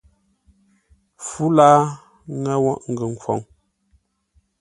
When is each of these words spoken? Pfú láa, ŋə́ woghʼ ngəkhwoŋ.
Pfú 1.19 1.43
láa, 1.57 1.81
ŋə́ 2.41 2.55
woghʼ 2.63 2.85
ngəkhwoŋ. 2.91 3.39